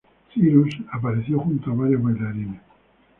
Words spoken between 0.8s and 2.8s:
apareció junto a varios bailarines.